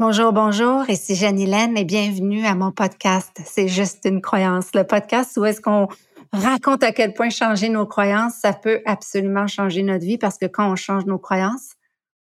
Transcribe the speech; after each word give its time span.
Bonjour, 0.00 0.32
bonjour, 0.32 0.90
ici 0.90 1.14
Jeanne-Hélène 1.14 1.78
et 1.78 1.84
bienvenue 1.84 2.44
à 2.44 2.56
mon 2.56 2.72
podcast 2.72 3.30
C'est 3.44 3.68
juste 3.68 4.04
une 4.04 4.20
croyance. 4.20 4.74
Le 4.74 4.82
podcast 4.82 5.36
où 5.36 5.44
est-ce 5.44 5.60
qu'on 5.60 5.86
raconte 6.32 6.82
à 6.82 6.90
quel 6.90 7.14
point 7.14 7.30
changer 7.30 7.68
nos 7.68 7.86
croyances, 7.86 8.34
ça 8.34 8.52
peut 8.52 8.82
absolument 8.86 9.46
changer 9.46 9.84
notre 9.84 10.04
vie 10.04 10.18
parce 10.18 10.36
que 10.36 10.46
quand 10.46 10.68
on 10.68 10.74
change 10.74 11.06
nos 11.06 11.20
croyances, 11.20 11.74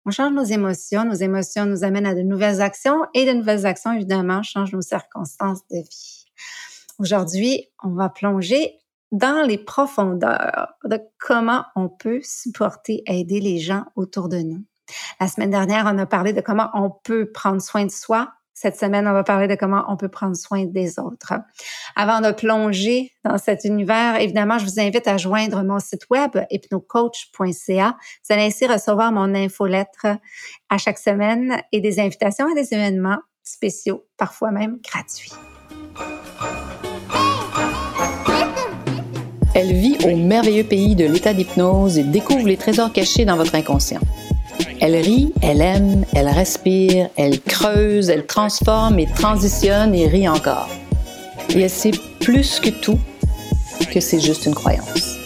on 0.07 0.09
change 0.09 0.33
nos 0.33 0.43
émotions, 0.43 1.05
nos 1.05 1.13
émotions 1.13 1.67
nous 1.67 1.83
amènent 1.83 2.07
à 2.07 2.15
de 2.15 2.23
nouvelles 2.23 2.59
actions 2.59 3.05
et 3.13 3.27
de 3.27 3.33
nouvelles 3.33 3.67
actions, 3.67 3.93
évidemment, 3.93 4.41
changent 4.41 4.73
nos 4.73 4.81
circonstances 4.81 5.61
de 5.69 5.77
vie. 5.77 6.25
Aujourd'hui, 6.97 7.67
on 7.83 7.89
va 7.89 8.09
plonger 8.09 8.79
dans 9.11 9.45
les 9.45 9.59
profondeurs 9.59 10.73
de 10.85 10.99
comment 11.19 11.65
on 11.75 11.87
peut 11.87 12.21
supporter, 12.23 13.03
aider 13.05 13.39
les 13.39 13.59
gens 13.59 13.85
autour 13.95 14.27
de 14.27 14.37
nous. 14.37 14.63
La 15.19 15.27
semaine 15.27 15.51
dernière, 15.51 15.85
on 15.87 15.97
a 15.97 16.05
parlé 16.05 16.33
de 16.33 16.41
comment 16.41 16.69
on 16.73 16.89
peut 16.89 17.31
prendre 17.31 17.61
soin 17.61 17.85
de 17.85 17.91
soi. 17.91 18.29
Cette 18.53 18.77
semaine, 18.77 19.07
on 19.07 19.13
va 19.13 19.23
parler 19.23 19.47
de 19.47 19.55
comment 19.55 19.85
on 19.87 19.95
peut 19.95 20.09
prendre 20.09 20.35
soin 20.35 20.65
des 20.65 20.99
autres. 20.99 21.31
Avant 21.95 22.19
de 22.19 22.31
plonger 22.33 23.13
dans 23.23 23.37
cet 23.37 23.63
univers, 23.63 24.19
évidemment, 24.19 24.57
je 24.57 24.65
vous 24.65 24.81
invite 24.81 25.07
à 25.07 25.15
joindre 25.15 25.63
mon 25.63 25.79
site 25.79 26.09
web 26.09 26.31
hypnocoach.ca. 26.49 27.95
Vous 27.97 28.33
allez 28.33 28.43
ainsi 28.43 28.67
recevoir 28.67 29.13
mon 29.13 29.33
infolettre 29.33 30.07
à 30.69 30.77
chaque 30.77 30.99
semaine 30.99 31.61
et 31.71 31.79
des 31.79 32.01
invitations 32.01 32.51
à 32.51 32.53
des 32.53 32.73
événements 32.73 33.19
spéciaux, 33.43 34.05
parfois 34.17 34.51
même 34.51 34.79
gratuits. 34.83 35.31
Elle 39.55 39.73
vit 39.73 39.97
au 40.05 40.15
merveilleux 40.15 40.63
pays 40.63 40.95
de 40.95 41.05
l'état 41.05 41.33
d'hypnose 41.33 41.97
et 41.97 42.03
découvre 42.03 42.45
les 42.45 42.57
trésors 42.57 42.91
cachés 42.91 43.25
dans 43.25 43.37
votre 43.37 43.55
inconscient. 43.55 44.01
Elle 44.81 44.95
rit, 44.95 45.33
elle 45.41 45.61
aime, 45.61 46.05
elle 46.13 46.29
respire, 46.29 47.09
elle 47.17 47.41
creuse, 47.41 48.09
elle 48.09 48.25
transforme 48.25 48.97
et 48.97 49.07
transitionne 49.07 49.93
et 49.93 50.07
rit 50.07 50.29
encore. 50.29 50.69
Et 51.49 51.59
elle 51.59 51.69
sait 51.69 51.91
plus 52.21 52.61
que 52.61 52.69
tout 52.69 52.97
que 53.91 53.99
c'est 53.99 54.21
juste 54.21 54.45
une 54.45 54.55
croyance. 54.55 55.17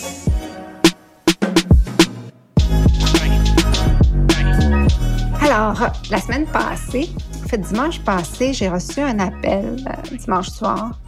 Alors, 5.42 5.88
la 6.09 6.20
semaine 6.20 6.47
passée, 6.47 7.09
en 7.44 7.47
fait 7.47 7.59
dimanche 7.59 7.99
passé, 7.99 8.53
j'ai 8.53 8.70
reçu 8.70 9.02
un 9.02 9.20
appel 9.20 9.75
euh, 9.88 10.17
dimanche 10.17 10.49
soir. 10.49 10.99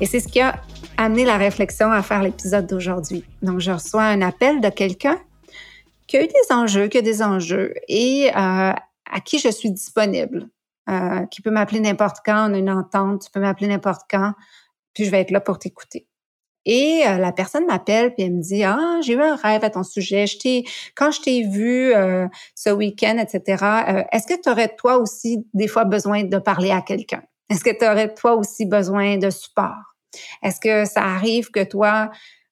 Et 0.00 0.06
c'est 0.06 0.18
ce 0.18 0.26
qui 0.26 0.40
a 0.40 0.56
amené 0.96 1.24
la 1.24 1.36
réflexion 1.36 1.92
à 1.92 2.02
faire 2.02 2.22
l'épisode 2.22 2.66
d'aujourd'hui. 2.66 3.22
Donc, 3.42 3.60
je 3.60 3.70
reçois 3.70 4.02
un 4.02 4.22
appel 4.22 4.60
de 4.60 4.70
quelqu'un 4.70 5.18
qui 6.12 6.18
a 6.18 6.24
eu 6.24 6.26
des 6.26 6.54
enjeux, 6.54 6.88
qui 6.88 6.98
a 6.98 7.00
des 7.00 7.22
enjeux 7.22 7.72
et 7.88 8.28
euh, 8.28 8.32
à 8.36 9.20
qui 9.24 9.38
je 9.38 9.48
suis 9.48 9.70
disponible, 9.70 10.50
euh, 10.90 11.24
qui 11.30 11.40
peut 11.40 11.50
m'appeler 11.50 11.80
n'importe 11.80 12.18
quand, 12.22 12.50
on 12.50 12.54
a 12.54 12.58
une 12.58 12.68
entente, 12.68 13.22
tu 13.24 13.30
peux 13.30 13.40
m'appeler 13.40 13.68
n'importe 13.68 14.02
quand, 14.10 14.34
puis 14.92 15.06
je 15.06 15.10
vais 15.10 15.22
être 15.22 15.30
là 15.30 15.40
pour 15.40 15.58
t'écouter. 15.58 16.06
Et 16.66 17.04
euh, 17.06 17.16
la 17.16 17.32
personne 17.32 17.64
m'appelle 17.64 18.12
puis 18.12 18.24
elle 18.24 18.34
me 18.34 18.42
dit 18.42 18.62
ah 18.62 19.00
j'ai 19.02 19.14
eu 19.14 19.22
un 19.22 19.36
rêve 19.36 19.64
à 19.64 19.70
ton 19.70 19.82
sujet, 19.84 20.26
je 20.26 20.62
quand 20.94 21.12
je 21.12 21.22
t'ai 21.22 21.44
vu 21.44 21.94
ce 22.54 22.68
week-end 22.68 23.16
etc. 23.16 24.04
Est-ce 24.12 24.26
que 24.26 24.38
tu 24.38 24.50
aurais 24.50 24.76
toi 24.76 24.98
aussi 24.98 25.46
des 25.54 25.66
fois 25.66 25.86
besoin 25.86 26.24
de 26.24 26.38
parler 26.38 26.72
à 26.72 26.82
quelqu'un? 26.82 27.22
Est-ce 27.48 27.64
que 27.64 27.76
tu 27.76 27.86
aurais 27.86 28.12
toi 28.12 28.34
aussi 28.34 28.66
besoin 28.66 29.16
de 29.16 29.30
support? 29.30 29.96
Est-ce 30.42 30.60
que 30.60 30.84
ça 30.84 31.04
arrive 31.04 31.50
que 31.50 31.64
toi 31.64 32.10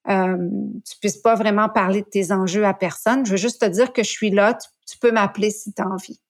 euh, 0.09 0.49
tu 0.89 0.99
puisses 0.99 1.19
pas 1.19 1.35
vraiment 1.35 1.69
parler 1.69 2.03
de 2.03 2.07
tes 2.07 2.33
enjeux 2.33 2.65
à 2.65 2.75
personne. 2.75 3.27
Je 3.27 3.33
veux 3.33 3.37
juste 3.37 3.61
te 3.61 3.67
dire 3.67 3.93
que 3.93 4.03
je 4.03 4.11
suis 4.11 4.31
là. 4.31 4.57
Tu, 4.87 4.99
peux 4.99 5.13
m'appeler 5.13 5.51
si 5.51 5.73
tu 5.73 5.83
as 5.83 5.87
envie. 5.87 6.21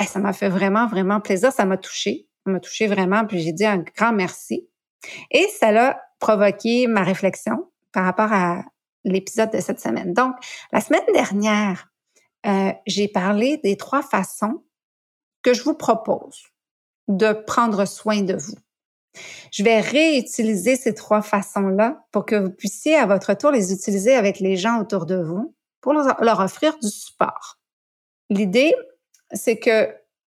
Et 0.00 0.04
ça 0.04 0.18
m'a 0.18 0.32
fait 0.32 0.48
vraiment, 0.48 0.86
vraiment 0.86 1.20
plaisir. 1.20 1.52
Ça 1.52 1.64
m'a 1.64 1.76
touché. 1.76 2.28
Ça 2.44 2.52
m'a 2.52 2.60
touché 2.60 2.86
vraiment. 2.86 3.26
Puis 3.26 3.40
j'ai 3.40 3.52
dit 3.52 3.66
un 3.66 3.78
grand 3.78 4.12
merci. 4.12 4.68
Et 5.30 5.46
ça 5.58 5.90
a 5.90 6.00
provoqué 6.20 6.86
ma 6.86 7.02
réflexion 7.02 7.70
par 7.92 8.04
rapport 8.04 8.32
à 8.32 8.64
l'épisode 9.04 9.52
de 9.52 9.60
cette 9.60 9.80
semaine. 9.80 10.12
Donc, 10.12 10.34
la 10.72 10.80
semaine 10.80 11.04
dernière, 11.12 11.88
euh, 12.46 12.72
j'ai 12.86 13.08
parlé 13.08 13.58
des 13.58 13.76
trois 13.76 14.02
façons 14.02 14.64
que 15.42 15.54
je 15.54 15.62
vous 15.62 15.74
propose 15.74 16.42
de 17.08 17.32
prendre 17.32 17.84
soin 17.84 18.22
de 18.22 18.34
vous. 18.34 18.56
Je 19.50 19.62
vais 19.62 19.80
réutiliser 19.80 20.76
ces 20.76 20.94
trois 20.94 21.22
façons-là 21.22 22.04
pour 22.12 22.26
que 22.26 22.36
vous 22.36 22.50
puissiez 22.50 22.96
à 22.96 23.06
votre 23.06 23.34
tour 23.34 23.50
les 23.50 23.72
utiliser 23.72 24.14
avec 24.14 24.40
les 24.40 24.56
gens 24.56 24.80
autour 24.80 25.06
de 25.06 25.16
vous 25.16 25.54
pour 25.80 25.92
leur 25.92 26.40
offrir 26.40 26.76
du 26.78 26.88
support. 26.88 27.58
L'idée, 28.30 28.74
c'est 29.32 29.58
que 29.58 29.88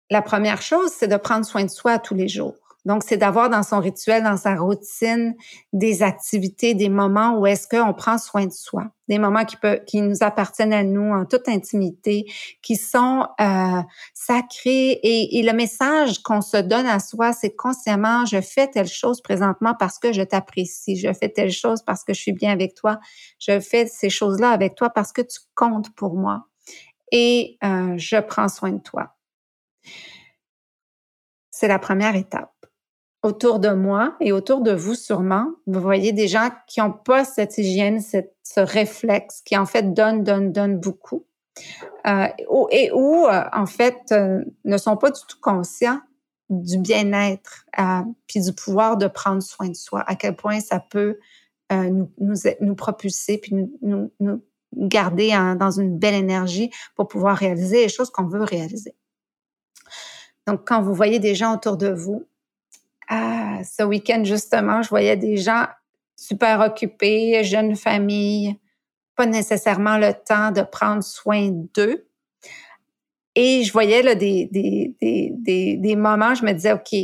la 0.09 0.21
première 0.21 0.61
chose, 0.61 0.91
c'est 0.91 1.07
de 1.07 1.17
prendre 1.17 1.45
soin 1.45 1.63
de 1.63 1.69
soi 1.69 1.99
tous 1.99 2.15
les 2.15 2.27
jours. 2.27 2.55
Donc, 2.85 3.03
c'est 3.03 3.15
d'avoir 3.15 3.49
dans 3.49 3.63
son 3.63 3.79
rituel, 3.79 4.23
dans 4.23 4.35
sa 4.35 4.55
routine, 4.55 5.35
des 5.71 6.03
activités, 6.03 6.73
des 6.73 6.89
moments 6.89 7.39
où 7.39 7.45
est-ce 7.45 7.65
qu'on 7.67 7.93
prend 7.93 8.17
soin 8.17 8.45
de 8.45 8.51
soi, 8.51 8.91
des 9.07 9.19
moments 9.19 9.45
qui, 9.45 9.55
peut, 9.55 9.79
qui 9.87 10.01
nous 10.01 10.17
appartiennent 10.21 10.73
à 10.73 10.83
nous 10.83 11.13
en 11.13 11.25
toute 11.25 11.47
intimité, 11.47 12.25
qui 12.61 12.75
sont 12.75 13.25
euh, 13.39 13.81
sacrés. 14.13 14.91
Et, 15.01 15.39
et, 15.39 15.43
le 15.43 15.53
message 15.53 16.21
qu'on 16.23 16.41
se 16.41 16.57
donne 16.57 16.85
à 16.85 16.99
soi, 16.99 17.31
c'est 17.31 17.55
consciemment, 17.55 18.25
je 18.25 18.41
fais 18.41 18.67
telle 18.67 18.87
chose 18.87 19.21
présentement 19.21 19.75
parce 19.79 19.97
que 19.97 20.11
je 20.11 20.21
t'apprécie, 20.21 20.97
je 20.97 21.13
fais 21.13 21.29
telle 21.29 21.51
chose 21.51 21.83
parce 21.83 22.03
que 22.03 22.13
je 22.13 22.19
suis 22.19 22.33
bien 22.33 22.51
avec 22.51 22.75
toi, 22.75 22.99
je 23.39 23.61
fais 23.61 23.87
ces 23.87 24.09
choses-là 24.09 24.49
avec 24.49 24.75
toi 24.75 24.89
parce 24.89 25.13
que 25.13 25.21
tu 25.21 25.39
comptes 25.55 25.95
pour 25.95 26.15
moi. 26.15 26.47
Et 27.13 27.57
euh, 27.63 27.93
je 27.97 28.17
prends 28.17 28.49
soin 28.49 28.71
de 28.71 28.81
toi. 28.81 29.15
C'est 31.51 31.67
la 31.67 31.79
première 31.79 32.15
étape 32.15 32.52
autour 33.23 33.59
de 33.59 33.69
moi 33.69 34.15
et 34.19 34.33
autour 34.33 34.61
de 34.61 34.71
vous 34.71 34.95
sûrement, 34.95 35.47
vous 35.65 35.79
voyez 35.79 36.11
des 36.11 36.27
gens 36.27 36.49
qui 36.67 36.81
n'ont 36.81 36.91
pas 36.91 37.23
cette 37.23 37.57
hygiène, 37.57 38.01
ce 38.01 38.59
réflexe, 38.59 39.41
qui 39.45 39.57
en 39.57 39.65
fait 39.65 39.93
donnent, 39.93 40.23
donnent, 40.23 40.51
donnent 40.51 40.79
beaucoup, 40.79 41.25
euh, 42.05 42.27
et 42.69 42.91
où 42.91 43.25
euh, 43.25 43.43
en 43.53 43.65
fait 43.65 44.11
euh, 44.11 44.43
ne 44.65 44.77
sont 44.77 44.97
pas 44.97 45.09
du 45.09 45.21
tout 45.27 45.37
conscients 45.41 46.01
du 46.49 46.77
bien-être, 46.77 47.65
euh, 47.79 48.01
puis 48.27 48.41
du 48.41 48.53
pouvoir 48.53 48.97
de 48.97 49.07
prendre 49.07 49.41
soin 49.41 49.69
de 49.69 49.75
soi, 49.75 50.03
à 50.05 50.15
quel 50.15 50.35
point 50.35 50.59
ça 50.59 50.79
peut 50.79 51.17
nous, 51.71 52.11
nous, 52.19 52.35
nous, 52.61 52.75
propulser, 52.75 53.39
puis 53.39 53.55
nous, 53.81 54.11
nous 54.19 54.43
garder 54.75 55.29
dans 55.59 55.71
une 55.71 55.97
belle 55.97 56.13
énergie 56.13 56.69
pour 56.95 57.07
pouvoir 57.07 57.35
réaliser 57.35 57.81
les 57.81 57.89
choses 57.89 58.11
qu'on 58.11 58.27
veut 58.27 58.43
réaliser. 58.43 58.95
Donc, 60.45 60.67
quand 60.67 60.83
vous 60.83 60.93
voyez 60.93 61.17
des 61.17 61.33
gens 61.33 61.55
autour 61.55 61.77
de 61.77 61.89
vous 61.89 62.27
ah, 63.09 63.59
ce 63.63 63.83
week-end, 63.83 64.23
justement, 64.23 64.81
je 64.81 64.89
voyais 64.89 65.17
des 65.17 65.37
gens 65.37 65.65
super 66.15 66.61
occupés, 66.61 67.43
jeunes 67.43 67.75
familles, 67.75 68.57
pas 69.15 69.25
nécessairement 69.25 69.97
le 69.97 70.13
temps 70.13 70.51
de 70.51 70.61
prendre 70.61 71.03
soin 71.03 71.49
d'eux. 71.75 72.07
Et 73.35 73.63
je 73.63 73.73
voyais 73.73 74.03
là, 74.03 74.15
des, 74.15 74.47
des, 74.51 74.95
des, 75.01 75.77
des, 75.77 75.95
moments, 75.95 76.35
je 76.35 76.45
me 76.45 76.51
disais, 76.51 76.73
OK, 76.73 76.95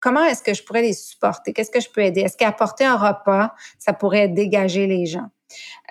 comment 0.00 0.24
est-ce 0.24 0.42
que 0.42 0.54
je 0.54 0.62
pourrais 0.62 0.82
les 0.82 0.94
supporter? 0.94 1.52
Qu'est-ce 1.52 1.70
que 1.70 1.80
je 1.80 1.90
peux 1.90 2.00
aider? 2.00 2.22
Est-ce 2.22 2.36
qu'apporter 2.36 2.84
un 2.84 2.96
repas, 2.96 3.54
ça 3.78 3.92
pourrait 3.92 4.28
dégager 4.28 4.86
les 4.86 5.04
gens? 5.06 5.28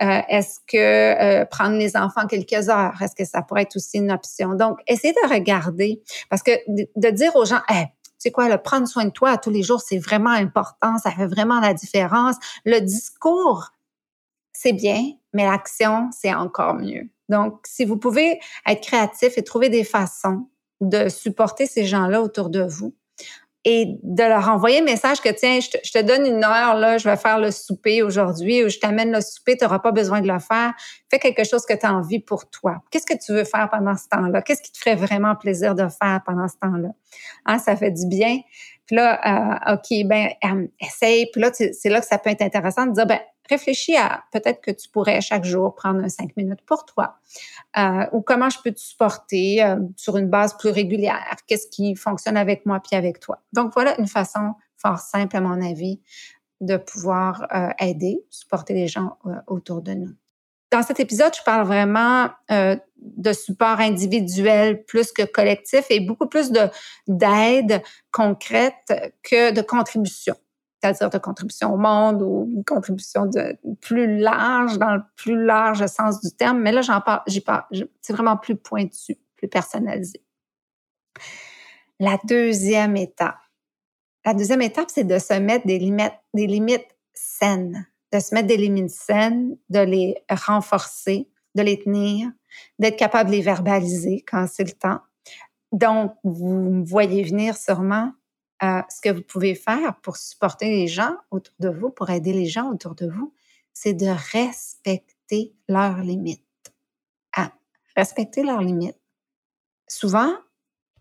Euh, 0.02 0.22
est-ce 0.28 0.60
que 0.68 0.78
euh, 0.78 1.46
prendre 1.46 1.78
les 1.78 1.96
enfants 1.96 2.28
quelques 2.28 2.70
heures, 2.70 3.02
est-ce 3.02 3.16
que 3.16 3.24
ça 3.24 3.42
pourrait 3.42 3.62
être 3.64 3.78
aussi 3.78 3.98
une 3.98 4.12
option? 4.12 4.54
Donc, 4.54 4.80
essayez 4.88 5.14
de 5.14 5.34
regarder, 5.34 6.02
parce 6.30 6.44
que 6.44 6.52
de, 6.68 7.10
dire 7.12 7.36
aux 7.36 7.46
gens, 7.46 7.62
c'est 8.26 8.32
quoi, 8.32 8.50
le 8.50 8.58
prendre 8.58 8.88
soin 8.88 9.06
de 9.06 9.12
toi 9.12 9.30
à 9.30 9.38
tous 9.38 9.52
les 9.52 9.62
jours, 9.62 9.82
c'est 9.82 10.00
vraiment 10.00 10.32
important, 10.32 10.98
ça 10.98 11.12
fait 11.12 11.28
vraiment 11.28 11.60
la 11.60 11.76
différence. 11.76 12.38
Le 12.66 12.80
discours, 12.80 13.70
c'est 14.52 14.74
bien, 14.74 15.12
mais 15.34 15.46
l'action, 15.46 16.10
c'est 16.12 16.34
encore 16.34 16.74
mieux. 16.74 17.08
Donc, 17.30 17.60
si 17.68 17.86
vous 17.86 17.98
pouvez 17.98 18.40
être 18.66 18.82
créatif 18.82 19.38
et 19.38 19.44
trouver 19.44 19.70
des 19.70 19.84
façons 19.84 20.50
de 20.82 21.08
supporter 21.08 21.68
ces 21.68 21.86
gens-là 21.86 22.24
autour 22.24 22.50
de 22.50 22.64
vous, 22.64 22.96
et 23.68 23.98
de 24.04 24.24
leur 24.24 24.48
envoyer 24.48 24.80
un 24.80 24.84
message 24.84 25.20
que 25.22 25.30
tiens, 25.30 25.60
je 25.60 25.92
te, 25.92 26.02
donne 26.04 26.28
une 26.28 26.44
heure 26.44 26.76
là, 26.76 27.00
je 27.00 27.10
vais 27.10 27.18
faire 27.18 27.40
le 27.40 27.50
souper 27.50 28.04
aujourd'hui 28.04 28.64
ou 28.64 28.70
je 28.70 28.78
t'amène 28.78 29.12
le 29.12 29.22
souper, 29.22 29.58
tu 29.58 29.64
n'auras 29.66 29.80
pas 29.80 29.92
besoin 29.92 30.22
de 30.22 30.28
le 30.28 30.38
faire. 30.38 30.74
Fais 31.10 31.18
quelque 31.18 31.44
chose 31.44 31.66
que 31.66 31.74
tu 31.74 31.84
as 31.84 31.92
envie 31.92 32.20
pour 32.20 32.48
toi. 32.52 32.84
Qu'est-ce 32.92 33.08
que 33.08 33.18
tu 33.18 33.34
veux 33.34 33.44
faire 33.44 33.68
pendant 33.72 33.98
ce 33.98 34.08
temps-là? 34.10 34.44
Qu'est-ce 34.44 34.62
qui 34.62 34.72
te 34.72 34.78
ferait 34.78 34.96
vraiment 34.96 35.36
plaisir 35.36 35.74
de 35.74 35.88
faire 35.88 36.22
pendant 36.28 36.48
ce 36.48 36.58
temps-là? 36.62 36.90
Hein, 37.48 37.58
ça 37.58 37.76
fait 37.76 37.90
du 37.90 38.06
bien. 38.08 38.38
Puis 38.86 38.98
là, 38.98 39.68
euh, 39.68 39.74
OK, 39.74 40.08
ben 40.08 40.30
euh, 40.44 40.68
essaye. 40.80 41.26
Puis 41.32 41.42
là, 41.42 41.50
c'est 41.52 41.90
là 41.90 42.02
que 42.02 42.08
ça 42.08 42.20
peut 42.20 42.30
être 42.30 42.44
intéressant 42.44 42.86
de 42.86 42.94
dire 42.94 43.08
ben 43.08 43.20
réfléchis 43.50 43.96
à 43.96 44.24
peut-être 44.32 44.62
que 44.62 44.72
tu 44.72 44.90
pourrais 44.90 45.22
chaque 45.22 45.44
jour 45.44 45.76
prendre 45.76 46.08
cinq 46.10 46.36
minutes 46.38 46.62
pour 46.66 46.86
toi. 46.86 47.18
Euh, 47.78 48.06
ou 48.12 48.22
comment 48.22 48.50
je 48.50 48.58
peux 48.64 48.72
te 48.72 48.80
supporter 48.80 49.64
euh, 49.64 49.78
sur 49.96 50.18
une 50.18 50.30
base 50.30 50.58
plus 50.58 50.70
régulière? 50.70 51.36
Qu'est-ce 51.48 51.68
qui 51.68 51.96
fonctionne 51.96 52.38
avec 52.38 52.66
moi 52.66 52.80
puis 52.80 52.98
avec 52.98 53.20
toi? 53.20 53.42
Donc 53.54 53.74
voilà 53.74 54.00
une 54.00 54.08
façon 54.08 54.54
fort 54.78 55.00
simple 55.00 55.36
à 55.36 55.42
mon 55.42 55.62
avis 55.62 56.02
de 56.62 56.78
pouvoir 56.78 57.46
euh, 57.54 57.70
aider, 57.80 58.24
supporter 58.30 58.74
les 58.74 58.88
gens 58.88 59.18
autour 59.48 59.82
de 59.82 59.94
nous. 59.94 60.12
Dans 60.72 60.82
cet 60.82 61.00
épisode, 61.00 61.34
je 61.38 61.44
parle 61.44 61.66
vraiment 61.66 62.30
de 62.50 63.34
support 63.34 63.80
individuel 63.80 64.84
plus 64.86 65.12
que 65.12 65.24
collectif 65.24 65.86
et 65.90 66.00
beaucoup 66.00 66.28
plus 66.28 66.52
de 66.52 66.62
d'aide 67.08 67.82
concrète 68.12 69.14
que 69.22 69.54
de 69.54 69.62
contribution 69.62 70.36
c'est-à-dire 70.94 71.20
de 71.20 71.24
contribution 71.24 71.74
au 71.74 71.78
monde 71.78 72.22
ou 72.22 72.50
une 72.54 72.64
contribution 72.64 73.26
de 73.26 73.58
plus 73.82 74.18
large, 74.18 74.78
dans 74.78 74.96
le 74.96 75.02
plus 75.16 75.44
large 75.44 75.86
sens 75.88 76.22
du 76.22 76.32
terme. 76.32 76.60
Mais 76.60 76.72
là, 76.72 76.82
j'en 76.82 77.02
parle, 77.02 77.22
j'y 77.28 77.42
parle, 77.42 77.64
c'est 78.02 78.14
vraiment 78.14 78.38
plus 78.38 78.56
pointu, 78.56 79.18
plus 79.36 79.48
personnalisé. 79.48 80.24
La 82.00 82.18
deuxième 82.26 82.98
étape. 82.98 83.38
La 84.26 84.34
deuxième 84.34 84.62
étape, 84.62 84.90
c'est 84.90 85.04
de 85.04 85.20
se 85.20 85.34
mettre 85.36 85.68
des 85.68 85.80
limites, 85.80 86.20
des 86.34 86.48
limites 86.48 86.88
saines, 87.14 87.86
de 88.12 88.20
se 88.20 88.34
mettre 88.34 88.48
des 88.48 88.58
limites 88.58 88.90
saines, 88.90 89.58
de 89.70 89.80
les 89.80 90.18
renforcer, 90.30 91.30
de 91.54 91.62
les 91.62 91.80
tenir, 91.80 92.32
d'être 92.80 92.98
capable 92.98 93.30
de 93.30 93.36
les 93.36 93.42
verbaliser 93.42 94.26
quand 94.28 94.48
c'est 94.48 94.64
le 94.64 94.72
temps. 94.72 95.00
Donc, 95.72 96.16
vous 96.24 96.54
me 96.54 96.86
voyez 96.86 97.24
venir 97.24 97.56
sûrement 97.56 98.12
ce 98.62 99.02
que 99.02 99.10
vous 99.10 99.22
pouvez 99.22 99.56
faire 99.56 99.96
pour 100.02 100.18
supporter 100.18 100.70
les 100.70 100.88
gens 100.88 101.16
autour 101.32 101.56
de 101.60 101.70
vous, 101.70 101.90
pour 101.90 102.10
aider 102.10 102.34
les 102.34 102.46
gens 102.46 102.72
autour 102.72 102.96
de 102.96 103.08
vous, 103.08 103.34
c'est 103.74 103.94
de 103.94 104.08
respecter 104.32 105.54
leurs 105.68 105.98
limites. 105.98 106.42
Ah, 107.36 107.52
respecter 107.96 108.44
leurs 108.44 108.62
limites. 108.62 109.00
Souvent, 109.88 110.34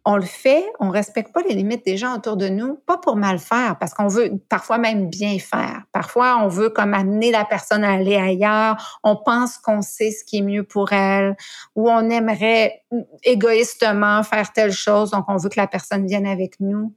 on 0.07 0.17
le 0.17 0.23
fait, 0.23 0.67
on 0.81 0.91
respecte 0.91 1.33
pas 1.33 1.41
les 1.49 1.55
limites 1.55 1.85
des 1.87 1.97
gens 1.97 2.17
autour 2.17 2.37
de 2.37 2.49
nous, 2.49 2.75
pas 2.75 2.99
pour 2.99 3.17
mal 3.17 3.39
faire, 3.39 3.79
parce 3.79 3.95
qu'on 3.95 4.09
veut 4.09 4.33
parfois 4.51 4.77
même 4.77 5.09
bien 5.09 5.39
faire. 5.39 5.85
Parfois, 5.93 6.41
on 6.43 6.49
veut 6.49 6.69
comme 6.69 6.93
amener 6.93 7.31
la 7.31 7.47
personne 7.47 7.85
à 7.85 7.95
aller 7.95 8.17
ailleurs. 8.17 9.01
On 9.03 9.17
pense 9.17 9.57
qu'on 9.57 9.81
sait 9.81 10.11
ce 10.11 10.23
qui 10.25 10.39
est 10.39 10.43
mieux 10.43 10.63
pour 10.63 10.93
elle, 10.93 11.37
ou 11.75 11.89
on 11.89 12.11
aimerait 12.11 12.83
égoïstement 13.23 14.23
faire 14.25 14.53
telle 14.53 14.73
chose, 14.73 15.11
donc 15.11 15.25
on 15.29 15.39
veut 15.39 15.49
que 15.49 15.59
la 15.59 15.69
personne 15.69 16.07
vienne 16.07 16.27
avec 16.27 16.61
nous. 16.61 16.95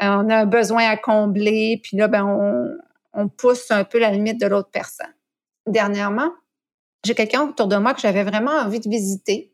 On 0.00 0.28
a 0.28 0.36
un 0.38 0.46
besoin 0.46 0.88
à 0.88 0.96
combler, 0.96 1.80
puis 1.82 1.96
là, 1.96 2.08
ben, 2.08 2.24
on, 3.14 3.28
pousse 3.28 3.70
un 3.70 3.84
peu 3.84 3.98
la 3.98 4.10
limite 4.10 4.38
de 4.40 4.46
l'autre 4.46 4.68
personne. 4.70 5.12
Dernièrement, 5.66 6.30
j'ai 7.04 7.14
quelqu'un 7.14 7.42
autour 7.42 7.66
de 7.66 7.76
moi 7.76 7.94
que 7.94 8.00
j'avais 8.00 8.24
vraiment 8.24 8.50
envie 8.50 8.80
de 8.80 8.88
visiter. 8.88 9.52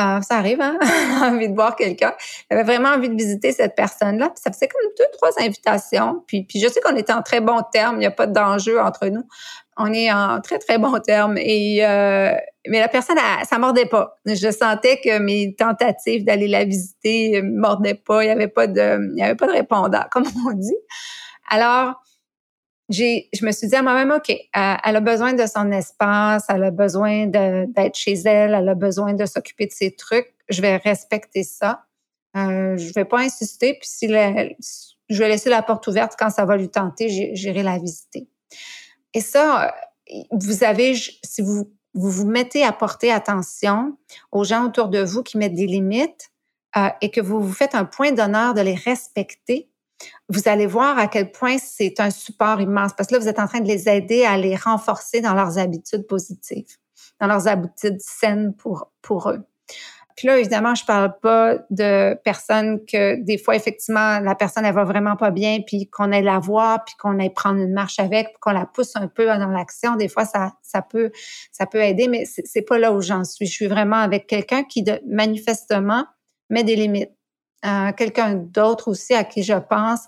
Euh, 0.00 0.20
ça 0.20 0.36
arrive, 0.36 0.60
hein? 0.60 0.78
envie 1.22 1.48
de 1.48 1.54
voir 1.54 1.76
quelqu'un. 1.76 2.14
J'avais 2.50 2.64
vraiment 2.64 2.90
envie 2.90 3.08
de 3.08 3.14
visiter 3.14 3.52
cette 3.52 3.74
personne-là. 3.74 4.32
Ça 4.34 4.52
faisait 4.52 4.68
comme 4.68 4.82
deux, 4.98 5.04
trois 5.12 5.30
invitations. 5.40 6.22
Puis, 6.26 6.44
puis 6.44 6.60
je 6.60 6.68
sais 6.68 6.80
qu'on 6.80 6.96
était 6.96 7.12
en 7.12 7.22
très 7.22 7.40
bon 7.40 7.60
terme. 7.72 7.96
Il 7.96 8.00
n'y 8.00 8.06
a 8.06 8.10
pas 8.10 8.26
d'enjeu 8.26 8.80
entre 8.80 9.06
nous. 9.06 9.22
On 9.76 9.92
est 9.92 10.12
en 10.12 10.40
très, 10.40 10.58
très 10.58 10.78
bon 10.78 10.98
terme. 11.00 11.38
Et, 11.38 11.86
euh, 11.86 12.34
mais 12.68 12.80
la 12.80 12.88
personne, 12.88 13.18
elle, 13.18 13.46
ça 13.46 13.58
mordait 13.58 13.86
pas. 13.86 14.16
Je 14.24 14.50
sentais 14.50 15.00
que 15.00 15.18
mes 15.18 15.54
tentatives 15.54 16.24
d'aller 16.24 16.48
la 16.48 16.64
visiter 16.64 17.42
mordaient 17.42 17.94
pas. 17.94 18.24
Il 18.24 18.28
y 18.28 18.30
avait 18.30 18.48
pas 18.48 18.66
de, 18.66 19.12
il 19.14 19.18
y 19.18 19.22
avait 19.22 19.34
pas 19.34 19.46
de 19.46 19.52
répondant, 19.52 20.04
comme 20.10 20.24
on 20.46 20.52
dit. 20.52 20.76
Alors, 21.50 21.94
j'ai, 22.88 23.28
je 23.32 23.44
me 23.44 23.52
suis 23.52 23.68
dit 23.68 23.76
à 23.76 23.82
moi-même, 23.82 24.10
OK, 24.10 24.30
elle, 24.30 24.96
a 24.96 25.00
besoin 25.00 25.32
de 25.32 25.46
son 25.46 25.70
espace, 25.72 26.44
elle 26.48 26.64
a 26.64 26.70
besoin 26.70 27.26
d'être 27.26 27.96
chez 27.96 28.14
elle, 28.24 28.54
elle 28.54 28.68
a 28.68 28.74
besoin 28.74 29.14
de 29.14 29.26
s'occuper 29.26 29.66
de 29.66 29.72
ses 29.72 29.94
trucs. 29.94 30.34
Je 30.48 30.60
vais 30.60 30.76
respecter 30.76 31.42
ça. 31.42 31.84
Euh, 32.36 32.76
je 32.76 32.92
vais 32.92 33.04
pas 33.04 33.20
insister. 33.20 33.74
Puis 33.74 33.88
si 33.88 34.08
je 34.08 35.18
vais 35.18 35.28
laisser 35.28 35.50
la 35.50 35.62
porte 35.62 35.86
ouverte 35.86 36.14
quand 36.18 36.30
ça 36.30 36.44
va 36.44 36.56
lui 36.56 36.68
tenter, 36.68 37.08
j'irai 37.34 37.62
la 37.62 37.78
visiter. 37.78 38.28
Et 39.14 39.20
ça, 39.20 39.74
vous 40.30 40.64
avez, 40.64 40.94
si 40.94 41.40
vous 41.42 41.72
vous 41.94 42.10
vous 42.10 42.26
mettez 42.26 42.64
à 42.64 42.72
porter 42.72 43.10
attention 43.10 43.96
aux 44.32 44.44
gens 44.44 44.66
autour 44.66 44.88
de 44.88 45.02
vous 45.02 45.22
qui 45.22 45.38
mettent 45.38 45.54
des 45.54 45.66
limites 45.66 46.30
euh, 46.76 46.88
et 47.00 47.10
que 47.10 47.20
vous 47.20 47.40
vous 47.40 47.52
faites 47.52 47.74
un 47.74 47.84
point 47.84 48.12
d'honneur 48.12 48.52
de 48.54 48.60
les 48.60 48.74
respecter, 48.74 49.70
vous 50.28 50.48
allez 50.48 50.66
voir 50.66 50.98
à 50.98 51.06
quel 51.06 51.30
point 51.30 51.56
c'est 51.58 52.00
un 52.00 52.10
support 52.10 52.60
immense 52.60 52.92
parce 52.96 53.08
que 53.08 53.14
là, 53.14 53.20
vous 53.20 53.28
êtes 53.28 53.38
en 53.38 53.46
train 53.46 53.60
de 53.60 53.68
les 53.68 53.88
aider 53.88 54.24
à 54.24 54.36
les 54.36 54.56
renforcer 54.56 55.20
dans 55.20 55.34
leurs 55.34 55.58
habitudes 55.58 56.06
positives, 56.06 56.76
dans 57.20 57.26
leurs 57.26 57.46
habitudes 57.46 58.00
saines 58.00 58.54
pour, 58.54 58.90
pour 59.00 59.30
eux. 59.30 59.44
Puis 60.16 60.28
là, 60.28 60.38
évidemment, 60.38 60.74
je 60.76 60.84
parle 60.84 61.18
pas 61.20 61.56
de 61.70 62.14
personnes 62.22 62.84
que 62.86 63.20
des 63.22 63.36
fois, 63.36 63.56
effectivement, 63.56 64.20
la 64.20 64.36
personne, 64.36 64.64
elle 64.64 64.74
va 64.74 64.84
vraiment 64.84 65.16
pas 65.16 65.32
bien, 65.32 65.60
puis 65.66 65.88
qu'on 65.90 66.12
aille 66.12 66.22
la 66.22 66.38
voir, 66.38 66.84
puis 66.84 66.94
qu'on 66.96 67.18
aille 67.18 67.32
prendre 67.32 67.58
une 67.60 67.72
marche 67.72 67.98
avec, 67.98 68.28
puis 68.28 68.36
qu'on 68.40 68.52
la 68.52 68.66
pousse 68.66 68.94
un 68.94 69.08
peu 69.08 69.26
dans 69.26 69.50
l'action. 69.50 69.96
Des 69.96 70.08
fois, 70.08 70.24
ça, 70.24 70.52
ça 70.62 70.82
peut, 70.82 71.10
ça 71.50 71.66
peut 71.66 71.82
aider, 71.82 72.06
mais 72.06 72.24
c'est 72.26 72.62
pas 72.62 72.78
là 72.78 72.92
où 72.92 73.00
j'en 73.00 73.24
suis. 73.24 73.46
Je 73.46 73.52
suis 73.52 73.66
vraiment 73.66 73.96
avec 73.96 74.28
quelqu'un 74.28 74.62
qui, 74.62 74.84
manifestement, 75.06 76.06
met 76.48 76.62
des 76.62 76.76
limites. 76.76 77.10
Euh, 77.66 77.92
quelqu'un 77.92 78.34
d'autre 78.34 78.88
aussi 78.88 79.14
à 79.14 79.24
qui 79.24 79.42
je 79.42 79.54
pense 79.54 80.00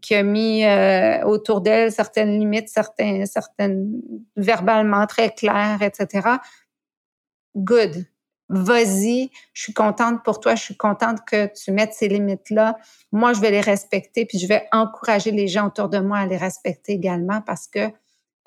qui 0.00 0.14
a 0.14 0.22
mis 0.22 0.64
euh, 0.64 1.24
autour 1.24 1.60
d'elle 1.60 1.90
certaines 1.90 2.38
limites, 2.38 2.68
certains, 2.68 3.26
certaines 3.26 4.00
verbalement 4.36 5.06
très 5.06 5.30
claires, 5.30 5.82
etc. 5.82 6.36
Good 7.56 8.06
vas-y, 8.50 9.30
je 9.52 9.62
suis 9.62 9.72
contente 9.72 10.24
pour 10.24 10.40
toi, 10.40 10.56
je 10.56 10.62
suis 10.62 10.76
contente 10.76 11.18
que 11.24 11.46
tu 11.54 11.70
mettes 11.70 11.94
ces 11.94 12.08
limites-là. 12.08 12.76
Moi, 13.12 13.32
je 13.32 13.40
vais 13.40 13.52
les 13.52 13.60
respecter, 13.60 14.26
puis 14.26 14.38
je 14.38 14.46
vais 14.48 14.66
encourager 14.72 15.30
les 15.30 15.46
gens 15.46 15.68
autour 15.68 15.88
de 15.88 16.00
moi 16.00 16.18
à 16.18 16.26
les 16.26 16.36
respecter 16.36 16.92
également 16.92 17.40
parce 17.42 17.68
que 17.68 17.90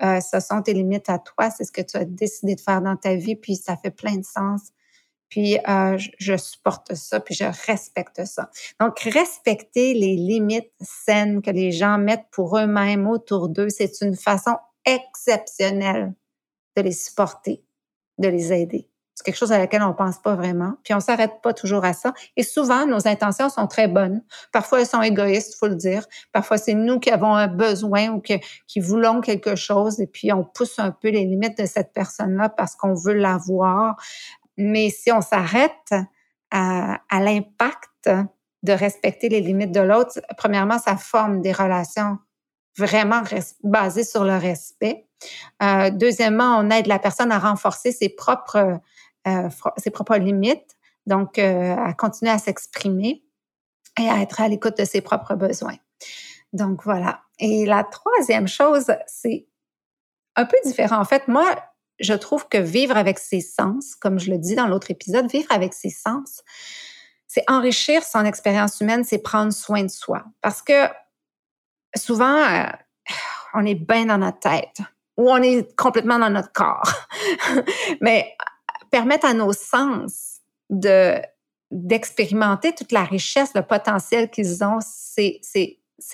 euh, 0.03 0.19
ce 0.19 0.39
sont 0.41 0.61
tes 0.61 0.73
limites 0.73 1.09
à 1.09 1.19
toi, 1.19 1.49
c'est 1.49 1.63
ce 1.63 1.71
que 1.71 1.81
tu 1.81 1.95
as 1.95 2.03
décidé 2.03 2.55
de 2.55 2.61
faire 2.61 2.81
dans 2.81 2.97
ta 2.97 3.15
vie, 3.15 3.37
puis 3.37 3.55
ça 3.55 3.77
fait 3.77 3.91
plein 3.91 4.17
de 4.17 4.25
sens. 4.25 4.71
Puis 5.29 5.57
euh, 5.67 5.97
je 6.19 6.35
supporte 6.35 6.93
ça, 6.95 7.19
puis 7.21 7.33
je 7.33 7.45
respecte 7.65 8.25
ça. 8.25 8.51
Donc, 8.79 8.99
respecter 8.99 9.93
les 9.93 10.15
limites 10.15 10.71
saines 10.81 11.41
que 11.41 11.49
les 11.49 11.71
gens 11.71 11.97
mettent 11.97 12.27
pour 12.31 12.57
eux-mêmes 12.57 13.07
autour 13.07 13.47
d'eux, 13.47 13.69
c'est 13.69 14.01
une 14.01 14.15
façon 14.15 14.57
exceptionnelle 14.85 16.13
de 16.75 16.81
les 16.81 16.91
supporter, 16.91 17.63
de 18.17 18.27
les 18.27 18.51
aider. 18.51 18.89
C'est 19.15 19.25
quelque 19.25 19.37
chose 19.37 19.51
à 19.51 19.59
laquelle 19.59 19.83
on 19.83 19.93
pense 19.93 20.19
pas 20.19 20.35
vraiment. 20.35 20.73
Puis 20.83 20.93
on 20.93 20.99
s'arrête 20.99 21.41
pas 21.43 21.53
toujours 21.53 21.85
à 21.85 21.93
ça. 21.93 22.13
Et 22.35 22.43
souvent, 22.43 22.87
nos 22.87 23.07
intentions 23.07 23.49
sont 23.49 23.67
très 23.67 23.87
bonnes. 23.87 24.23
Parfois, 24.51 24.81
elles 24.81 24.87
sont 24.87 25.01
égoïstes, 25.01 25.55
faut 25.55 25.67
le 25.67 25.75
dire. 25.75 26.05
Parfois, 26.31 26.57
c'est 26.57 26.73
nous 26.73 26.99
qui 26.99 27.11
avons 27.11 27.35
un 27.35 27.47
besoin 27.47 28.09
ou 28.09 28.21
que, 28.21 28.33
qui 28.67 28.79
voulons 28.79 29.21
quelque 29.21 29.55
chose 29.55 29.99
et 29.99 30.07
puis 30.07 30.33
on 30.33 30.43
pousse 30.43 30.79
un 30.79 30.91
peu 30.91 31.09
les 31.09 31.25
limites 31.25 31.57
de 31.59 31.65
cette 31.67 31.93
personne-là 31.93 32.49
parce 32.49 32.75
qu'on 32.75 32.95
veut 32.95 33.13
l'avoir. 33.13 33.97
Mais 34.57 34.89
si 34.89 35.11
on 35.11 35.21
s'arrête 35.21 35.93
à, 36.51 36.99
l'impact 37.11 38.09
de 38.63 38.73
respecter 38.73 39.29
les 39.29 39.41
limites 39.41 39.71
de 39.71 39.81
l'autre, 39.81 40.19
premièrement, 40.37 40.79
ça 40.79 40.97
forme 40.97 41.41
des 41.41 41.51
relations 41.51 42.17
vraiment 42.77 43.21
basées 43.63 44.03
sur 44.03 44.23
le 44.23 44.37
respect. 44.37 45.07
Euh, 45.61 45.89
deuxièmement, 45.89 46.57
on 46.57 46.69
aide 46.69 46.87
la 46.87 46.99
personne 46.99 47.31
à 47.31 47.39
renforcer 47.39 47.91
ses 47.91 48.09
propres 48.09 48.79
ses 49.77 49.91
propres 49.91 50.17
limites, 50.17 50.75
donc 51.05 51.37
euh, 51.37 51.75
à 51.75 51.93
continuer 51.93 52.31
à 52.31 52.37
s'exprimer 52.37 53.23
et 53.99 54.09
à 54.09 54.21
être 54.21 54.41
à 54.41 54.47
l'écoute 54.47 54.77
de 54.77 54.85
ses 54.85 55.01
propres 55.01 55.35
besoins. 55.35 55.77
Donc 56.51 56.83
voilà. 56.83 57.21
Et 57.39 57.65
la 57.65 57.83
troisième 57.83 58.47
chose, 58.47 58.87
c'est 59.07 59.47
un 60.35 60.45
peu 60.45 60.57
différent. 60.65 60.97
En 60.97 61.05
fait, 61.05 61.27
moi, 61.27 61.45
je 61.99 62.13
trouve 62.13 62.47
que 62.47 62.57
vivre 62.57 62.97
avec 62.97 63.19
ses 63.19 63.41
sens, 63.41 63.95
comme 63.95 64.19
je 64.19 64.31
le 64.31 64.37
dis 64.37 64.55
dans 64.55 64.67
l'autre 64.67 64.91
épisode, 64.91 65.29
vivre 65.29 65.51
avec 65.51 65.73
ses 65.73 65.89
sens, 65.89 66.43
c'est 67.27 67.43
enrichir 67.47 68.03
son 68.03 68.25
expérience 68.25 68.79
humaine, 68.79 69.03
c'est 69.03 69.19
prendre 69.19 69.51
soin 69.51 69.83
de 69.83 69.89
soi. 69.89 70.23
Parce 70.41 70.61
que 70.61 70.87
souvent, 71.95 72.37
euh, 72.37 72.65
on 73.53 73.65
est 73.65 73.75
bien 73.75 74.05
dans 74.05 74.17
notre 74.17 74.39
tête 74.39 74.81
ou 75.17 75.29
on 75.29 75.41
est 75.41 75.75
complètement 75.75 76.19
dans 76.19 76.29
notre 76.29 76.51
corps. 76.51 76.91
Mais 78.01 78.35
permettre 78.93 79.25
à 79.25 79.33
nos 79.33 79.53
sens 79.53 80.41
de 80.69 81.19
d'expérimenter 81.71 82.75
toute 82.75 82.91
la 82.91 83.03
richesse, 83.03 83.55
le 83.55 83.63
potentiel 83.63 84.29
qu'ils 84.29 84.63
ont, 84.63 84.77
c'est 84.81 85.41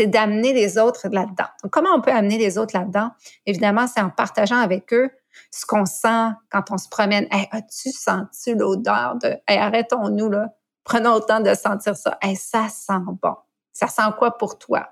d'amener 0.07 0.53
les 0.53 0.77
autres 0.77 1.09
là-dedans. 1.09 1.49
comment 1.69 1.89
on 1.93 1.99
peut 1.99 2.13
amener 2.13 2.37
les 2.37 2.57
autres 2.57 2.77
là-dedans? 2.77 3.11
Évidemment, 3.45 3.85
c'est 3.87 3.99
en 3.99 4.09
partageant 4.09 4.59
avec 4.59 4.93
eux 4.93 5.11
ce 5.51 5.65
qu'on 5.65 5.85
sent 5.85 6.29
quand 6.49 6.71
on 6.71 6.77
se 6.77 6.87
promène. 6.87 7.27
as-tu 7.51 7.91
senti 7.91 8.55
l'odeur 8.55 9.17
de 9.21 9.35
arrêtons-nous 9.47 10.29
là, 10.29 10.53
prenons 10.85 11.15
le 11.15 11.21
temps 11.21 11.41
de 11.41 11.53
sentir 11.55 11.97
ça. 11.97 12.17
ça 12.37 12.69
sent 12.69 13.03
bon. 13.21 13.35
Ça 13.73 13.87
sent 13.87 14.09
quoi 14.17 14.37
pour 14.37 14.57
toi? 14.57 14.87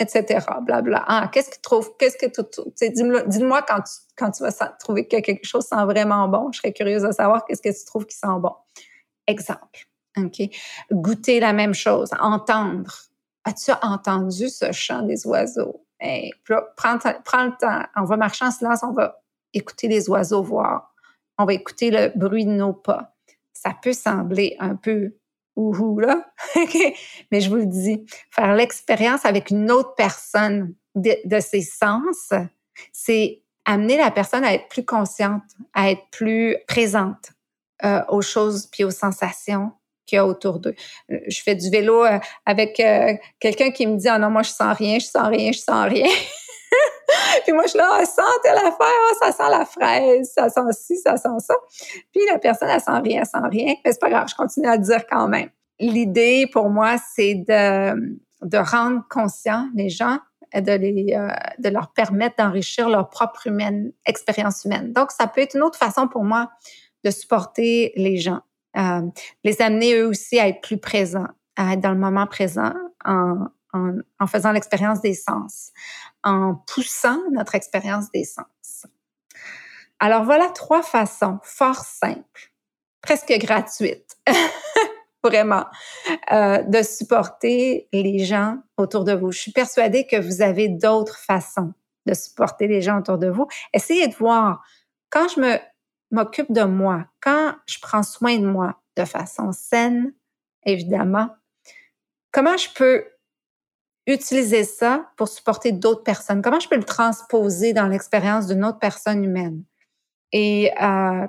Etc. 0.00 0.46
Blabla. 0.62 1.04
Ah, 1.06 1.30
qu'est-ce 1.32 1.50
que 1.50 1.56
tu 1.56 1.60
trouves? 1.60 1.90
Qu'est-ce 1.98 2.16
que 2.16 2.26
tu, 2.26 3.28
dis-moi, 3.28 3.62
quand 3.62 3.82
tu, 3.82 3.92
quand 4.16 4.30
tu 4.30 4.42
vas 4.42 4.52
trouver 4.78 5.06
que 5.06 5.20
quelque 5.20 5.44
chose 5.44 5.66
sent 5.66 5.84
vraiment 5.84 6.26
bon. 6.26 6.50
Je 6.52 6.58
serais 6.58 6.72
curieuse 6.72 7.02
de 7.02 7.12
savoir 7.12 7.44
qu'est-ce 7.44 7.62
que 7.62 7.68
tu 7.68 7.84
trouves 7.84 8.06
qui 8.06 8.16
sent 8.16 8.38
bon. 8.38 8.54
Exemple. 9.26 9.86
OK? 10.16 10.42
Goûter 10.90 11.38
la 11.38 11.52
même 11.52 11.74
chose. 11.74 12.10
Entendre. 12.18 12.94
As-tu 13.44 13.72
entendu 13.82 14.48
ce 14.48 14.72
chant 14.72 15.02
des 15.02 15.26
oiseaux? 15.26 15.84
Prends, 16.76 16.98
prends 17.24 17.44
le 17.44 17.56
temps. 17.58 17.82
On 17.96 18.04
va 18.04 18.16
marcher 18.16 18.46
en 18.46 18.50
silence. 18.50 18.82
On 18.82 18.92
va 18.92 19.22
écouter 19.52 19.88
les 19.88 20.08
oiseaux 20.08 20.42
voir. 20.42 20.94
On 21.38 21.44
va 21.44 21.54
écouter 21.54 21.90
le 21.90 22.12
bruit 22.16 22.44
de 22.44 22.50
nos 22.50 22.72
pas. 22.72 23.14
ça 23.52 23.74
peut 23.82 23.92
sembler 23.92 24.56
un 24.58 24.76
peu 24.76 25.14
ouhou 25.56 25.98
là, 25.98 26.24
mais 27.30 27.40
je 27.40 27.48
vous 27.48 27.56
le 27.56 27.66
dis, 27.66 28.04
faire 28.30 28.54
l'expérience 28.54 29.24
avec 29.24 29.50
une 29.50 29.70
autre 29.70 29.94
personne 29.94 30.74
de, 30.94 31.40
ses 31.40 31.62
sens, 31.62 32.32
c'est 32.92 33.42
amener 33.64 33.96
la 33.96 34.10
personne 34.10 34.44
à 34.44 34.54
être 34.54 34.68
plus 34.68 34.84
consciente, 34.84 35.42
à 35.74 35.90
être 35.90 36.02
plus 36.10 36.56
présente 36.66 37.32
euh, 37.84 38.02
aux 38.08 38.22
choses 38.22 38.66
puis 38.66 38.84
aux 38.84 38.90
sensations 38.90 39.72
qu'il 40.06 40.16
y 40.16 40.18
a 40.18 40.26
autour 40.26 40.58
d'eux. 40.58 40.74
Euh, 41.10 41.18
je 41.28 41.42
fais 41.42 41.54
du 41.54 41.70
vélo 41.70 42.04
euh, 42.04 42.18
avec 42.46 42.82
quelqu'un 43.38 43.70
qui 43.70 43.86
me 43.86 43.96
dit 43.96 44.08
ah 44.08 44.18
non 44.18 44.30
moi 44.30 44.42
je 44.42 44.50
sens 44.50 44.76
rien, 44.76 44.98
je 44.98 45.06
sens 45.06 45.28
rien, 45.28 45.52
je 45.52 45.58
sens 45.58 45.88
rien. 45.88 46.08
puis 47.44 47.52
moi 47.52 47.64
je 47.64 47.70
suis 47.70 47.78
là 47.78 47.90
ah, 47.92 48.04
sent 48.04 48.22
ah, 48.22 49.14
ça 49.20 49.32
sent 49.32 49.50
la 49.50 49.64
fraise, 49.64 50.32
ça 50.34 50.48
sent 50.48 50.60
ci, 50.72 50.98
ça 50.98 51.16
sent 51.16 51.28
ça. 51.38 51.54
Puis 52.12 52.22
la 52.30 52.38
personne 52.38 52.68
elle 52.68 52.80
sent 52.80 52.90
rien, 53.02 53.20
elle 53.20 53.26
sent 53.26 53.48
rien, 53.50 53.74
mais 53.84 53.92
c'est 53.92 54.00
pas 54.00 54.10
grave, 54.10 54.28
je 54.28 54.34
continue 54.34 54.68
à 54.68 54.76
le 54.76 54.82
dire 54.82 55.06
quand 55.08 55.28
même. 55.28 55.50
L'idée 55.78 56.48
pour 56.52 56.70
moi 56.70 56.96
c'est 57.14 57.34
de 57.34 58.18
de 58.42 58.56
rendre 58.56 59.02
conscient 59.10 59.68
les 59.74 59.90
gens 59.90 60.18
de, 60.54 60.72
les, 60.72 61.14
euh, 61.14 61.28
de 61.58 61.68
leur 61.68 61.92
permettre 61.92 62.36
d'enrichir 62.38 62.88
leur 62.88 63.08
propre 63.08 63.46
humaine, 63.46 63.92
expérience 64.06 64.64
humaine. 64.64 64.92
Donc, 64.92 65.12
ça 65.12 65.26
peut 65.26 65.40
être 65.40 65.54
une 65.54 65.62
autre 65.62 65.78
façon 65.78 66.08
pour 66.08 66.24
moi 66.24 66.50
de 67.04 67.10
supporter 67.10 67.92
les 67.96 68.16
gens, 68.16 68.40
euh, 68.76 69.02
les 69.44 69.62
amener 69.62 69.94
eux 69.94 70.08
aussi 70.08 70.38
à 70.38 70.48
être 70.48 70.60
plus 70.60 70.78
présents, 70.78 71.28
à 71.56 71.74
être 71.74 71.80
dans 71.80 71.92
le 71.92 71.98
moment 71.98 72.26
présent 72.26 72.72
en, 73.04 73.46
en, 73.72 74.26
faisant 74.26 74.52
l'expérience 74.52 75.00
des 75.00 75.14
sens, 75.14 75.72
en 76.24 76.54
poussant 76.54 77.20
notre 77.32 77.54
expérience 77.54 78.10
des 78.10 78.24
sens. 78.24 78.86
Alors 79.98 80.24
voilà 80.24 80.48
trois 80.48 80.82
façons 80.82 81.38
fort 81.42 81.84
simples, 81.84 82.52
presque 83.02 83.32
gratuites 83.38 84.18
vraiment, 85.24 85.66
euh, 86.32 86.62
de 86.62 86.82
supporter 86.82 87.88
les 87.92 88.24
gens 88.24 88.58
autour 88.76 89.04
de 89.04 89.12
vous. 89.12 89.32
Je 89.32 89.40
suis 89.40 89.52
persuadée 89.52 90.06
que 90.06 90.16
vous 90.16 90.42
avez 90.42 90.68
d'autres 90.68 91.18
façons 91.18 91.74
de 92.06 92.14
supporter 92.14 92.66
les 92.66 92.80
gens 92.80 92.98
autour 92.98 93.18
de 93.18 93.28
vous. 93.28 93.46
Essayez 93.74 94.08
de 94.08 94.14
voir, 94.14 94.64
quand 95.10 95.28
je 95.28 95.58
m'occupe 96.10 96.50
de 96.50 96.62
moi, 96.62 97.06
quand 97.20 97.54
je 97.66 97.78
prends 97.80 98.02
soin 98.02 98.38
de 98.38 98.46
moi 98.46 98.80
de 98.96 99.04
façon 99.04 99.52
saine, 99.52 100.14
évidemment, 100.64 101.28
comment 102.32 102.56
je 102.56 102.68
peux 102.74 103.04
utiliser 104.12 104.64
ça 104.64 105.10
pour 105.16 105.28
supporter 105.28 105.72
d'autres 105.72 106.02
personnes? 106.02 106.42
Comment 106.42 106.60
je 106.60 106.68
peux 106.68 106.76
le 106.76 106.84
transposer 106.84 107.72
dans 107.72 107.86
l'expérience 107.86 108.46
d'une 108.46 108.64
autre 108.64 108.78
personne 108.78 109.24
humaine? 109.24 109.64
Et 110.32 110.72
euh, 110.82 111.26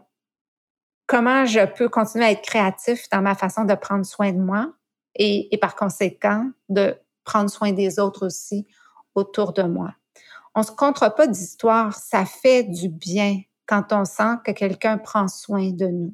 comment 1.07 1.45
je 1.45 1.65
peux 1.65 1.89
continuer 1.89 2.25
à 2.25 2.31
être 2.31 2.43
créatif 2.43 3.09
dans 3.11 3.21
ma 3.21 3.35
façon 3.35 3.65
de 3.65 3.73
prendre 3.75 4.05
soin 4.05 4.31
de 4.31 4.39
moi 4.39 4.73
et, 5.15 5.49
par 5.59 5.75
conséquent 5.75 6.49
de 6.69 6.95
prendre 7.23 7.49
soin 7.49 7.71
des 7.71 7.99
autres 7.99 8.25
aussi 8.25 8.67
autour 9.15 9.53
de 9.53 9.63
moi? 9.63 9.93
On 10.53 10.63
se 10.63 10.71
contre 10.71 11.13
pas 11.15 11.27
d'histoire, 11.27 11.95
ça 11.95 12.25
fait 12.25 12.63
du 12.63 12.89
bien 12.89 13.41
quand 13.65 13.93
on 13.93 14.05
sent 14.05 14.37
que 14.45 14.51
quelqu'un 14.51 14.97
prend 14.97 15.27
soin 15.27 15.71
de 15.71 15.87
nous, 15.87 16.13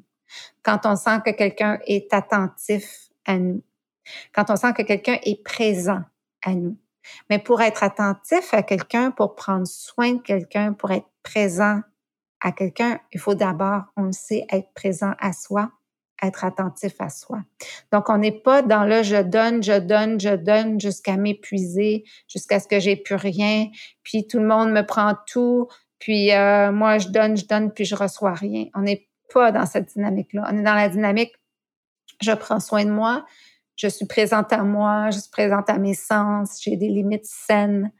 quand 0.62 0.80
on 0.84 0.94
sent 0.94 1.20
que 1.24 1.32
quelqu'un 1.32 1.78
est 1.86 2.12
attentif 2.14 3.08
à 3.26 3.38
nous, 3.38 3.62
quand 4.32 4.50
on 4.50 4.56
sent 4.56 4.72
que 4.74 4.82
quelqu'un 4.82 5.18
est 5.24 5.42
présent 5.42 6.02
nous. 6.54 6.76
Mais 7.30 7.38
pour 7.38 7.60
être 7.62 7.82
attentif 7.82 8.52
à 8.52 8.62
quelqu'un, 8.62 9.10
pour 9.10 9.34
prendre 9.34 9.66
soin 9.66 10.14
de 10.14 10.20
quelqu'un, 10.20 10.72
pour 10.72 10.90
être 10.90 11.08
présent 11.22 11.80
à 12.40 12.52
quelqu'un, 12.52 13.00
il 13.12 13.20
faut 13.20 13.34
d'abord, 13.34 13.82
on 13.96 14.04
le 14.04 14.12
sait, 14.12 14.46
être 14.50 14.72
présent 14.74 15.12
à 15.18 15.32
soi, 15.32 15.70
être 16.22 16.44
attentif 16.44 16.94
à 17.00 17.08
soi. 17.08 17.42
Donc, 17.92 18.08
on 18.10 18.18
n'est 18.18 18.40
pas 18.40 18.62
dans 18.62 18.84
le 18.84 19.02
je 19.02 19.22
donne, 19.22 19.62
je 19.62 19.78
donne, 19.78 20.20
je 20.20 20.34
donne 20.34 20.80
jusqu'à 20.80 21.16
m'épuiser, 21.16 22.04
jusqu'à 22.28 22.60
ce 22.60 22.68
que 22.68 22.80
j'ai 22.80 22.96
plus 22.96 23.14
rien, 23.14 23.68
puis 24.02 24.26
tout 24.26 24.38
le 24.38 24.46
monde 24.46 24.70
me 24.70 24.82
prend 24.82 25.14
tout, 25.26 25.68
puis 25.98 26.32
euh, 26.32 26.72
moi 26.72 26.98
je 26.98 27.08
donne, 27.08 27.36
je 27.36 27.46
donne, 27.46 27.72
puis 27.72 27.84
je 27.84 27.94
reçois 27.94 28.34
rien. 28.34 28.66
On 28.74 28.82
n'est 28.82 29.08
pas 29.32 29.52
dans 29.52 29.66
cette 29.66 29.92
dynamique-là. 29.92 30.48
On 30.50 30.58
est 30.58 30.62
dans 30.62 30.74
la 30.74 30.88
dynamique, 30.88 31.32
je 32.20 32.32
prends 32.32 32.60
soin 32.60 32.84
de 32.84 32.90
moi, 32.90 33.24
je 33.78 33.86
suis 33.86 34.06
présente 34.06 34.52
à 34.52 34.64
moi, 34.64 35.10
je 35.10 35.20
suis 35.20 35.30
présente 35.30 35.70
à 35.70 35.78
mes 35.78 35.94
sens, 35.94 36.60
j'ai 36.60 36.76
des 36.76 36.88
limites 36.88 37.24
saines 37.24 37.92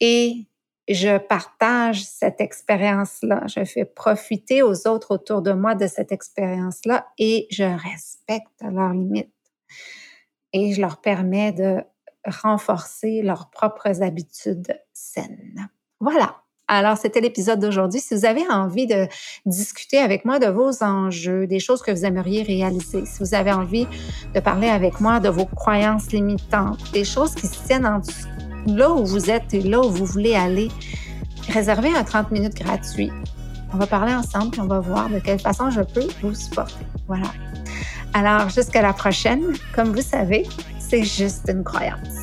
et 0.00 0.46
je 0.86 1.18
partage 1.18 2.04
cette 2.04 2.40
expérience-là, 2.40 3.46
je 3.46 3.64
fais 3.64 3.86
profiter 3.86 4.62
aux 4.62 4.86
autres 4.86 5.14
autour 5.14 5.42
de 5.42 5.52
moi 5.52 5.74
de 5.74 5.86
cette 5.86 6.12
expérience-là 6.12 7.08
et 7.18 7.46
je 7.50 7.64
respecte 7.64 8.60
leurs 8.60 8.92
limites. 8.92 9.32
Et 10.52 10.72
je 10.72 10.80
leur 10.80 11.00
permets 11.00 11.52
de 11.52 11.82
renforcer 12.26 13.22
leurs 13.22 13.50
propres 13.50 14.02
habitudes 14.02 14.78
saines. 14.92 15.68
Voilà. 16.00 16.42
Alors, 16.68 16.98
c'était 16.98 17.22
l'épisode 17.22 17.60
d'aujourd'hui. 17.60 17.98
Si 17.98 18.14
vous 18.14 18.26
avez 18.26 18.46
envie 18.50 18.86
de 18.86 19.06
discuter 19.46 19.98
avec 19.98 20.26
moi 20.26 20.38
de 20.38 20.46
vos 20.46 20.82
enjeux, 20.82 21.46
des 21.46 21.60
choses 21.60 21.80
que 21.80 21.90
vous 21.90 22.04
aimeriez 22.04 22.42
réaliser, 22.42 23.06
si 23.06 23.18
vous 23.20 23.34
avez 23.34 23.52
envie 23.52 23.86
de 24.34 24.40
parler 24.40 24.68
avec 24.68 25.00
moi 25.00 25.18
de 25.18 25.30
vos 25.30 25.46
croyances 25.46 26.12
limitantes, 26.12 26.92
des 26.92 27.04
choses 27.04 27.34
qui 27.34 27.46
se 27.46 27.66
tiennent 27.66 27.86
en 27.86 28.00
dessous 28.00 28.28
là 28.66 28.90
où 28.90 29.04
vous 29.06 29.30
êtes 29.30 29.54
et 29.54 29.62
là 29.62 29.80
où 29.80 29.88
vous 29.88 30.04
voulez 30.04 30.34
aller, 30.34 30.68
réservez 31.48 31.94
un 31.94 32.04
30 32.04 32.30
minutes 32.32 32.54
gratuit. 32.54 33.10
On 33.72 33.78
va 33.78 33.86
parler 33.86 34.14
ensemble 34.14 34.56
et 34.56 34.60
on 34.60 34.66
va 34.66 34.80
voir 34.80 35.08
de 35.08 35.18
quelle 35.20 35.40
façon 35.40 35.70
je 35.70 35.80
peux 35.80 36.06
vous 36.22 36.34
supporter. 36.34 36.84
Voilà. 37.06 37.32
Alors, 38.12 38.48
jusqu'à 38.50 38.82
la 38.82 38.92
prochaine. 38.92 39.54
Comme 39.74 39.94
vous 39.94 40.02
savez, 40.02 40.46
c'est 40.78 41.04
juste 41.04 41.48
une 41.48 41.64
croyance. 41.64 42.17